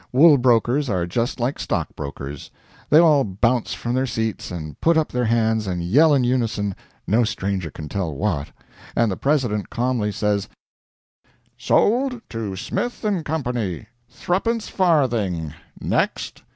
Wool 0.11 0.39
brokers 0.39 0.89
are 0.89 1.05
just 1.05 1.39
like 1.39 1.59
stockbrokers; 1.59 2.49
they 2.89 2.97
all 2.97 3.23
bounce 3.23 3.75
from 3.75 3.93
their 3.93 4.07
seats 4.07 4.49
and 4.49 4.81
put 4.81 4.97
up 4.97 5.11
their 5.11 5.25
hands 5.25 5.67
and 5.67 5.83
yell 5.83 6.11
in 6.15 6.23
unison 6.23 6.73
no 7.05 7.23
stranger 7.23 7.69
can 7.69 7.87
tell 7.87 8.11
what 8.11 8.47
and 8.95 9.11
the 9.11 9.15
president 9.15 9.69
calmly 9.69 10.11
says 10.11 10.49
"Sold 11.55 12.19
to 12.29 12.55
Smith 12.55 13.05
& 13.23 13.23
Co., 13.23 13.83
threpence 14.09 14.69
farthing 14.69 15.53
next!" 15.79 16.41